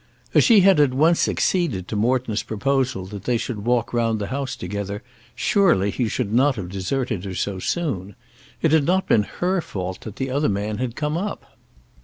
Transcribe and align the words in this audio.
As 0.33 0.43
she 0.43 0.61
had 0.61 0.79
at 0.79 0.95
once 0.95 1.27
acceded 1.27 1.87
to 1.87 1.95
Morton's 1.95 2.41
proposal 2.41 3.05
that 3.05 3.25
they 3.25 3.37
should 3.37 3.65
walk 3.67 3.93
round 3.93 4.17
the 4.17 4.29
house 4.33 4.55
together, 4.55 5.03
surely 5.35 5.91
he 5.91 6.07
should 6.07 6.33
not 6.33 6.55
have 6.55 6.69
deserted 6.69 7.23
her 7.23 7.35
so 7.35 7.59
soon. 7.59 8.15
It 8.63 8.71
had 8.71 8.85
not 8.85 9.07
been 9.07 9.21
her 9.39 9.61
fault 9.61 10.01
that 10.01 10.15
the 10.15 10.31
other 10.31 10.49
man 10.49 10.79
had 10.79 10.95
come 10.95 11.17
up. 11.19 11.55